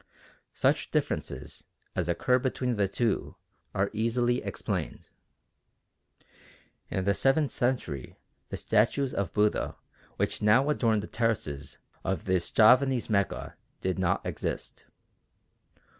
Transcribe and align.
Such 0.55 0.89
differences 0.89 1.63
as 1.95 2.09
occur 2.09 2.39
between 2.39 2.75
the 2.75 2.87
two 2.87 3.35
are 3.75 3.91
easily 3.93 4.41
explained. 4.41 5.09
In 6.89 7.05
the 7.05 7.13
seventh 7.13 7.51
century 7.51 8.17
the 8.49 8.57
statues 8.57 9.13
of 9.13 9.31
Buddha 9.31 9.75
which 10.17 10.41
now 10.41 10.67
adorn 10.71 11.01
the 11.01 11.05
terraces 11.05 11.77
of 12.03 12.25
this 12.25 12.49
Javanese 12.49 13.11
Mecca 13.11 13.55
did 13.79 13.99
not 13.99 14.25
exist. 14.25 14.85